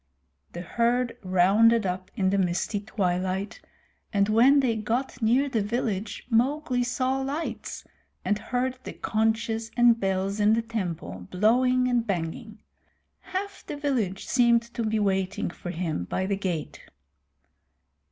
The 0.53 0.61
herd 0.61 1.15
rounded 1.21 1.85
up 1.85 2.09
in 2.15 2.31
the 2.31 2.39
misty 2.39 2.79
twilight, 2.79 3.61
and 4.11 4.29
when 4.29 4.59
they 4.59 4.75
got 4.75 5.21
near 5.21 5.47
the 5.47 5.61
village 5.61 6.25
Mowgli 6.27 6.81
saw 6.83 7.19
lights, 7.21 7.85
and 8.25 8.39
heard 8.39 8.79
the 8.83 8.93
conches 8.93 9.69
and 9.77 9.99
bells 9.99 10.39
in 10.39 10.53
the 10.55 10.63
temple 10.63 11.27
blowing 11.29 11.87
and 11.87 12.07
banging. 12.07 12.63
Half 13.19 13.63
the 13.67 13.77
village 13.77 14.25
seemed 14.25 14.63
to 14.73 14.81
be 14.83 14.97
waiting 14.97 15.51
for 15.51 15.69
him 15.69 16.05
by 16.05 16.25
the 16.25 16.35
gate. 16.35 16.81